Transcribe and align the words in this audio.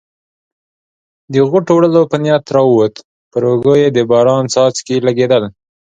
د 1.33 1.35
غوټو 1.49 1.71
وړلو 1.75 2.01
په 2.11 2.17
نیت 2.23 2.45
راووت، 2.55 2.95
پر 3.31 3.41
اوږو 3.49 3.73
یې 3.81 3.89
د 3.91 3.99
باران 4.11 4.43
څاڅکي 4.53 4.95
لګېدل. 5.07 5.43